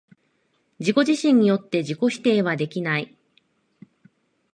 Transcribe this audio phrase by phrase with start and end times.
[0.79, 3.15] 自己自身によって自己否定はできない。